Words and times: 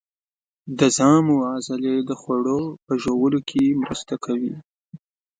د 0.77 0.79
ژامو 0.95 1.35
عضلې 1.51 1.95
د 2.09 2.11
خوړو 2.21 2.61
په 2.85 2.93
ژوولو 3.01 3.39
کې 3.49 3.77
مرسته 3.81 4.13
کوي. 4.25 4.53